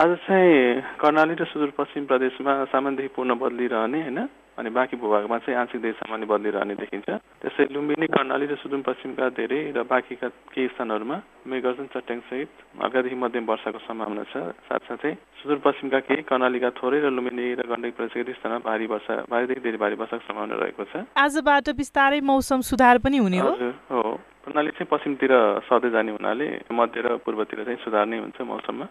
[0.00, 4.18] आज चाहिँ कर्णाली र सुदूरपश्चिम प्रदेशमा सामान्यदेखि पूर्ण बदलिरहने होइन?
[4.56, 7.08] अनि बाँकी भूभागमा चाहिँ आंशिकदेखि सामान्य बदलिरहने देखिन्छ।
[7.44, 11.16] त्यसै लुम्बिनी कर्णाली र सुदूरपश्चिमका धेरै र बाँकीका केही स्थानहरूमा
[11.52, 12.48] मेघर्जन चट्याङसहित
[12.80, 14.34] हल्कादेखि मध्यम वर्षाको सम्भावना छ।
[14.72, 19.60] साथसाथै सुदूरपश्चिमका केही कर्णालीका थोरै र लुम्बिनी र गण्डकी प्रदेशका केही स्थानमा भारी वर्षा भारीदेखि
[19.60, 23.52] धेरै भारी वर्षाको सम्भावना रहेको छ। आजबाट बिस्तारै मौसम सुधार पनि हुने हो।
[23.92, 24.00] हो।
[24.40, 25.32] कर्णाली चाहिँ पश्चिमतिर
[25.68, 28.86] सर्दै जाने हुनाले मध्य र पूर्वतिर चाहिँ सुधार नै हुन्छ मौसममा।